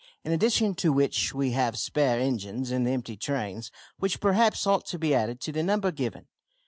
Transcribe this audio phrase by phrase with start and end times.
[0.23, 3.69] In addition to which we have spare engines and empty trains,
[3.99, 6.25] which perhaps ought to be added to the number given.